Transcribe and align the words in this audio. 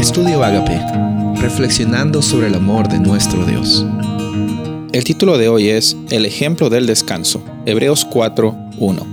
Estudio 0.00 0.42
Agape, 0.42 0.80
reflexionando 1.42 2.22
sobre 2.22 2.46
el 2.46 2.54
amor 2.54 2.88
de 2.88 2.98
nuestro 2.98 3.44
Dios. 3.44 3.84
El 4.92 5.04
título 5.04 5.36
de 5.36 5.50
hoy 5.50 5.68
es 5.68 5.94
El 6.08 6.24
ejemplo 6.24 6.70
del 6.70 6.86
descanso, 6.86 7.44
Hebreos 7.66 8.06
4:1. 8.06 9.06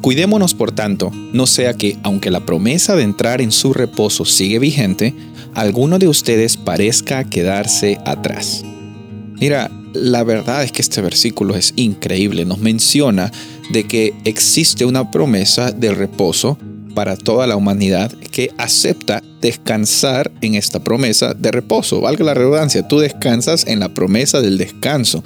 Cuidémonos 0.00 0.54
por 0.54 0.70
tanto, 0.70 1.10
no 1.32 1.48
sea 1.48 1.74
que, 1.74 1.98
aunque 2.04 2.30
la 2.30 2.46
promesa 2.46 2.94
de 2.94 3.02
entrar 3.02 3.40
en 3.40 3.50
su 3.50 3.72
reposo 3.72 4.24
sigue 4.24 4.60
vigente, 4.60 5.12
alguno 5.54 5.98
de 5.98 6.06
ustedes 6.06 6.56
parezca 6.56 7.24
quedarse 7.24 7.98
atrás. 8.04 8.64
Mira, 9.40 9.72
la 9.92 10.22
verdad 10.22 10.62
es 10.62 10.70
que 10.70 10.82
este 10.82 11.00
versículo 11.00 11.56
es 11.56 11.72
increíble. 11.74 12.44
Nos 12.44 12.60
menciona 12.60 13.32
de 13.70 13.88
que 13.88 14.14
existe 14.24 14.84
una 14.84 15.10
promesa 15.10 15.72
de 15.72 15.92
reposo 15.92 16.58
para 16.94 17.16
toda 17.16 17.48
la 17.48 17.56
humanidad 17.56 18.12
que 18.30 18.52
acepta 18.56 19.20
descansar 19.40 20.30
en 20.40 20.54
esta 20.54 20.82
promesa 20.82 21.34
de 21.34 21.50
reposo. 21.50 22.00
Valga 22.00 22.24
la 22.24 22.34
redundancia, 22.34 22.86
tú 22.86 22.98
descansas 22.98 23.66
en 23.66 23.80
la 23.80 23.94
promesa 23.94 24.40
del 24.40 24.58
descanso. 24.58 25.22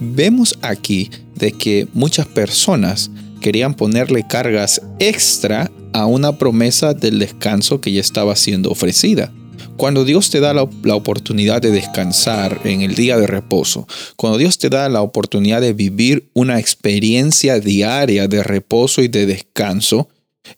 Vemos 0.00 0.58
aquí 0.62 1.10
de 1.36 1.52
que 1.52 1.88
muchas 1.92 2.26
personas 2.26 3.10
querían 3.40 3.74
ponerle 3.74 4.26
cargas 4.26 4.80
extra 4.98 5.70
a 5.92 6.06
una 6.06 6.38
promesa 6.38 6.94
del 6.94 7.18
descanso 7.18 7.80
que 7.80 7.92
ya 7.92 8.00
estaba 8.00 8.34
siendo 8.36 8.70
ofrecida. 8.70 9.32
Cuando 9.76 10.04
Dios 10.04 10.30
te 10.30 10.40
da 10.40 10.54
la, 10.54 10.68
la, 10.82 10.94
oportunidad 10.94 11.60
de 11.60 11.70
descansar 11.70 12.60
en 12.64 12.82
el 12.82 12.94
día 12.94 13.18
de 13.18 13.26
reposo, 13.26 13.88
cuando 14.16 14.38
Dios 14.38 14.58
te 14.58 14.68
da 14.68 14.88
la 14.88 15.02
oportunidad 15.02 15.60
de 15.60 15.72
vivir 15.72 16.28
una 16.32 16.60
experiencia 16.60 17.58
diaria 17.58 18.28
de 18.28 18.42
reposo 18.42 19.02
y 19.02 19.08
de 19.08 19.26
descanso, 19.26 20.08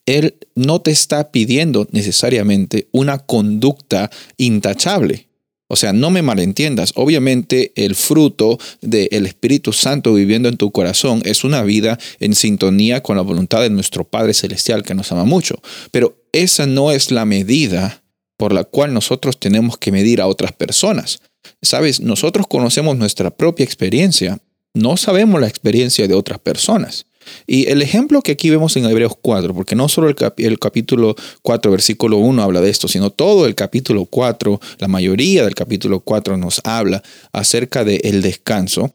él 0.06 0.36
no 0.54 0.80
te 0.80 0.90
está 0.90 1.30
pidiendo 1.30 1.86
necesariamente 1.90 2.88
una 2.92 3.18
conducta 3.18 4.10
intachable. 4.36 5.26
O 5.68 5.74
sea, 5.74 5.92
no 5.92 6.10
me 6.10 6.22
malentiendas. 6.22 6.92
Obviamente 6.94 7.72
el 7.74 7.96
fruto 7.96 8.58
del 8.82 9.26
Espíritu 9.26 9.72
Santo 9.72 10.14
viviendo 10.14 10.48
en 10.48 10.56
tu 10.56 10.70
corazón 10.70 11.22
es 11.24 11.42
una 11.42 11.62
vida 11.62 11.98
en 12.20 12.34
sintonía 12.34 13.02
con 13.02 13.16
la 13.16 13.22
voluntad 13.22 13.62
de 13.62 13.70
nuestro 13.70 14.04
Padre 14.04 14.32
Celestial 14.32 14.84
que 14.84 14.94
nos 14.94 15.10
ama 15.10 15.24
mucho. 15.24 15.60
Pero 15.90 16.16
esa 16.32 16.66
no 16.66 16.92
es 16.92 17.10
la 17.10 17.24
medida 17.24 18.02
por 18.36 18.52
la 18.52 18.64
cual 18.64 18.94
nosotros 18.94 19.40
tenemos 19.40 19.76
que 19.78 19.90
medir 19.90 20.20
a 20.20 20.28
otras 20.28 20.52
personas. 20.52 21.20
Sabes, 21.62 22.00
nosotros 22.00 22.46
conocemos 22.46 22.96
nuestra 22.96 23.30
propia 23.30 23.64
experiencia, 23.64 24.38
no 24.74 24.96
sabemos 24.96 25.40
la 25.40 25.48
experiencia 25.48 26.06
de 26.06 26.14
otras 26.14 26.38
personas. 26.38 27.05
Y 27.46 27.68
el 27.68 27.82
ejemplo 27.82 28.22
que 28.22 28.32
aquí 28.32 28.50
vemos 28.50 28.76
en 28.76 28.84
Hebreos 28.84 29.14
4, 29.20 29.54
porque 29.54 29.74
no 29.74 29.88
solo 29.88 30.08
el, 30.08 30.58
capítulo 30.58 31.14
4, 31.42 31.70
versículo 31.70 32.18
1 32.18 32.42
habla 32.42 32.60
de 32.60 32.70
esto, 32.70 32.88
sino 32.88 33.10
todo 33.10 33.46
el 33.46 33.54
capítulo 33.54 34.04
4, 34.06 34.60
la 34.78 34.88
mayoría 34.88 35.44
del 35.44 35.54
capítulo 35.54 36.00
4 36.00 36.36
nos 36.36 36.60
habla 36.64 37.02
acerca 37.32 37.84
del 37.84 38.22
descanso. 38.22 38.92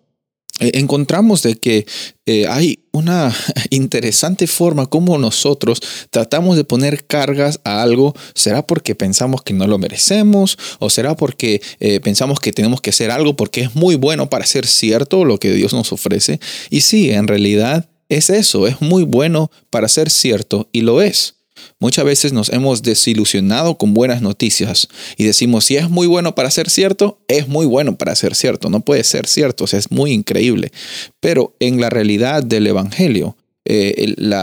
Eh, 0.62 0.72
encontramos 0.76 1.42
de 1.42 1.56
que 1.56 1.88
eh, 2.28 2.46
hay 2.48 2.86
una 2.92 3.36
interesante 3.72 4.46
forma 4.46 4.86
como 4.86 5.18
nosotros 5.18 5.82
tratamos 6.12 6.56
de 6.56 6.64
poner 6.64 7.06
cargas 7.06 7.60
a 7.64 7.82
algo. 7.82 8.14
¿Será 8.36 8.66
porque 8.66 8.94
pensamos 8.94 9.42
que 9.42 9.54
no 9.54 9.66
lo 9.66 9.80
merecemos? 9.80 10.58
¿O 10.80 10.90
será 10.90 11.16
porque 11.16 11.62
eh, 11.80 12.00
pensamos 12.00 12.40
que 12.40 12.54
tenemos 12.54 12.80
que 12.80 12.92
hacer 12.92 13.10
algo 13.10 13.36
porque 13.36 13.62
es 13.62 13.76
muy 13.76 13.96
bueno 13.96 14.30
para 14.30 14.46
ser 14.46 14.68
cierto 14.68 15.26
lo 15.26 15.40
que 15.40 15.52
Dios 15.52 15.74
nos 15.74 15.92
ofrece? 15.92 16.40
Y 16.70 16.82
sí, 16.82 17.10
en 17.10 17.28
realidad 17.28 17.90
es 18.12 18.30
eso, 18.30 18.68
es 18.68 18.82
muy 18.82 19.04
bueno 19.04 19.50
para 19.70 19.88
ser 19.88 20.10
cierto 20.10 20.68
y 20.74 20.82
lo 20.82 21.02
es. 21.02 21.36
Muchas 21.80 22.04
veces 22.04 22.34
nos 22.34 22.50
hemos 22.50 22.84
desilusionado 22.84 23.78
con 23.78 23.94
buenas 23.94 24.22
noticias 24.22 24.90
y 25.16 25.24
decimos, 25.24 25.66
si 25.66 25.78
es 25.78 25.90
muy 25.90 26.08
bueno 26.08 26.36
para 26.36 26.52
ser 26.52 26.70
cierto, 26.70 27.20
es 27.30 27.48
muy 27.48 27.66
bueno 27.66 27.98
para 27.98 28.16
ser 28.16 28.36
cierto, 28.36 28.70
no 28.70 28.82
puede 28.82 29.04
ser 29.06 29.28
cierto, 29.28 29.64
es 29.66 29.92
muy 29.92 30.12
increíble. 30.12 30.72
Pero 31.22 31.56
en 31.60 31.80
la 31.80 31.90
realidad 31.90 32.44
del 32.44 32.68
Evangelio, 32.68 33.38
eh, 33.64 33.94
el, 33.98 34.36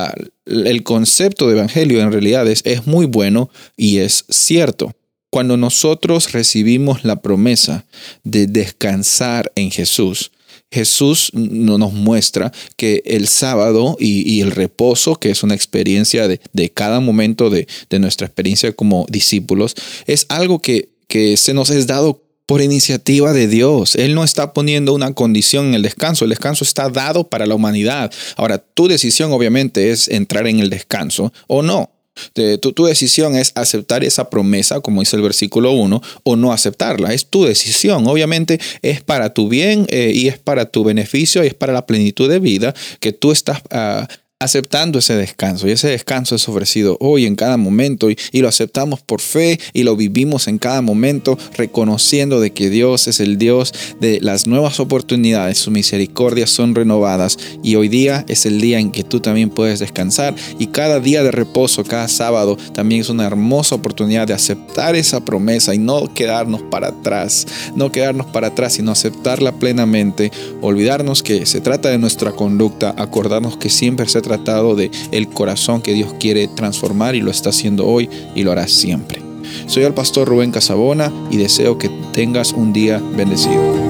el, 0.46 0.82
concepto 0.82 1.46
de 1.46 1.56
Evangelio 1.56 2.00
en 2.00 2.10
realidad 2.10 2.48
es, 2.48 2.62
es 2.64 2.86
muy 2.86 3.04
bueno 3.04 3.50
y 3.76 3.98
es 3.98 4.24
cierto. 4.30 4.94
Cuando 5.28 5.58
nosotros 5.58 6.32
recibimos 6.32 7.04
la 7.04 7.20
promesa 7.20 7.84
de 8.24 8.46
descansar 8.46 9.52
en 9.56 9.70
Jesús, 9.70 10.30
Jesús 10.70 11.30
nos 11.32 11.92
muestra 11.92 12.52
que 12.76 13.02
el 13.06 13.26
sábado 13.26 13.96
y, 13.98 14.40
el 14.40 14.50
reposo, 14.50 15.16
que 15.16 15.30
es 15.30 15.42
una 15.42 15.54
experiencia 15.54 16.28
de, 16.28 16.70
cada 16.70 17.00
momento 17.00 17.50
de, 17.50 17.66
nuestra 17.98 18.26
experiencia 18.26 18.72
como 18.72 19.06
discípulos, 19.08 19.74
es 20.06 20.26
algo 20.28 20.60
que, 20.60 20.90
que 21.06 21.36
se 21.36 21.54
nos 21.54 21.70
es 21.70 21.86
dado 21.86 22.22
por 22.44 22.62
iniciativa 22.62 23.32
de 23.32 23.46
Dios. 23.46 23.94
Él 23.94 24.14
no 24.14 24.24
está 24.24 24.54
poniendo 24.54 24.94
una 24.94 25.12
condición 25.12 25.66
en 25.66 25.74
el 25.74 25.82
descanso. 25.82 26.24
El 26.24 26.30
descanso 26.30 26.64
está 26.64 26.88
dado 26.88 27.28
para 27.28 27.46
la 27.46 27.54
humanidad. 27.54 28.10
Ahora, 28.36 28.58
tu 28.58 28.88
decisión 28.88 29.32
obviamente 29.32 29.90
es 29.90 30.08
entrar 30.08 30.46
en 30.46 30.60
el 30.60 30.70
descanso 30.70 31.32
o 31.46 31.62
no 31.62 31.90
tu, 32.32 32.84
decisión 32.84 33.36
es 33.36 33.52
aceptar 33.54 34.04
esa 34.04 34.30
promesa, 34.30 34.80
como 34.80 35.00
dice 35.00 35.16
el 35.16 35.22
versículo 35.22 35.72
1, 35.72 36.02
o 36.22 36.36
no 36.36 36.52
aceptarla. 36.52 37.12
Es 37.12 37.26
tu 37.26 37.44
decisión. 37.44 38.06
Obviamente 38.06 38.60
es 38.82 39.02
para 39.02 39.34
tu 39.34 39.48
bien 39.48 39.86
eh, 39.88 40.12
y 40.14 40.28
es 40.28 40.38
para 40.38 40.66
tu 40.66 40.84
beneficio 40.84 41.44
y 41.44 41.48
es 41.48 41.54
para 41.54 41.72
la 41.72 41.86
plenitud 41.86 42.28
de 42.28 42.38
vida 42.38 42.74
que 43.00 43.12
tú 43.12 43.32
estás 43.32 43.62
ah, 43.70 44.08
aceptando 44.40 45.00
ese 45.00 45.16
descanso. 45.16 45.66
Y 45.66 45.72
ese 45.72 45.88
descanso 45.88 46.36
es 46.36 46.48
ofrecido 46.48 46.96
hoy 47.00 47.26
en 47.26 47.34
cada 47.34 47.56
momento 47.56 48.08
y, 48.10 48.16
lo 48.38 48.48
aceptamos 48.48 49.00
por 49.00 49.20
fe 49.20 49.58
y 49.72 49.82
lo 49.82 49.96
vivimos 49.96 50.46
en 50.46 50.58
cada 50.58 50.80
momento 50.80 51.36
reconociendo 51.56 52.38
de 52.40 52.52
que 52.52 52.70
Dios 52.70 53.08
es 53.08 53.18
el 53.18 53.36
Dios 53.36 53.74
de 54.00 54.20
las 54.20 54.46
nuevas 54.46 54.78
oportunidades. 54.78 55.58
Sus 55.58 55.72
misericordias 55.72 56.50
son 56.50 56.76
renovadas 56.76 57.36
y 57.64 57.74
hoy 57.74 57.88
día 57.88 58.24
es 58.28 58.46
el 58.46 58.60
día 58.60 58.78
en 58.78 58.92
que 58.92 59.02
tú 59.02 59.18
también 59.18 59.50
puedes 59.50 59.80
descansar 59.80 60.36
y 60.56 60.68
cada 60.68 61.00
día 61.00 61.24
de 61.24 61.32
reposo, 61.32 61.82
cada 61.82 62.06
sábado 62.06 62.56
también 62.74 63.00
es 63.00 63.08
una 63.08 63.26
hermosa 63.26 63.74
oportunidad 63.74 64.28
de 64.28 64.34
aceptar 64.34 64.94
esa 64.94 65.24
promesa 65.24 65.74
y 65.74 65.78
no 65.78 66.14
quedarnos 66.14 66.62
para 66.62 66.88
atrás, 66.88 67.44
no 67.74 67.90
quedarnos 67.90 68.28
para 68.28 68.48
atrás, 68.48 68.74
sino 68.74 68.92
aceptarla 68.92 69.58
plenamente, 69.58 70.30
olvidarnos 70.60 71.24
que 71.24 71.44
se 71.44 71.60
trata 71.60 71.88
de 71.88 71.98
nuestra 71.98 72.30
conducta, 72.30 72.94
acordarnos 72.96 73.56
que 73.56 73.68
siempre 73.68 74.08
se 74.08 74.27
tratado 74.28 74.76
de 74.76 74.90
el 75.10 75.28
corazón 75.28 75.82
que 75.82 75.92
Dios 75.92 76.14
quiere 76.20 76.46
transformar 76.46 77.16
y 77.16 77.20
lo 77.20 77.30
está 77.30 77.50
haciendo 77.50 77.86
hoy 77.86 78.08
y 78.34 78.44
lo 78.44 78.52
hará 78.52 78.68
siempre. 78.68 79.20
Soy 79.66 79.82
el 79.84 79.94
pastor 79.94 80.28
Rubén 80.28 80.52
Casabona 80.52 81.12
y 81.30 81.36
deseo 81.36 81.78
que 81.78 81.90
tengas 82.12 82.52
un 82.52 82.72
día 82.72 83.02
bendecido. 83.16 83.87